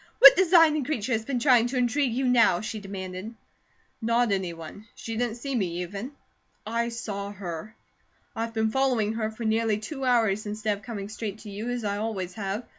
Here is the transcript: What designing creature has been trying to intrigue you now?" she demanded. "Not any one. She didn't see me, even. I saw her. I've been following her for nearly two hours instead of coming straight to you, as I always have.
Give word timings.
What 0.17 0.35
designing 0.35 0.83
creature 0.83 1.11
has 1.11 1.25
been 1.25 1.37
trying 1.37 1.67
to 1.67 1.75
intrigue 1.77 2.11
you 2.15 2.25
now?" 2.25 2.59
she 2.61 2.79
demanded. 2.79 3.35
"Not 4.01 4.31
any 4.31 4.51
one. 4.51 4.87
She 4.95 5.15
didn't 5.15 5.35
see 5.37 5.53
me, 5.53 5.83
even. 5.83 6.13
I 6.65 6.89
saw 6.89 7.31
her. 7.31 7.75
I've 8.35 8.51
been 8.55 8.71
following 8.71 9.13
her 9.13 9.29
for 9.29 9.43
nearly 9.43 9.77
two 9.77 10.03
hours 10.03 10.47
instead 10.47 10.75
of 10.75 10.83
coming 10.83 11.07
straight 11.07 11.37
to 11.41 11.51
you, 11.51 11.69
as 11.69 11.83
I 11.83 11.97
always 11.97 12.33
have. 12.33 12.65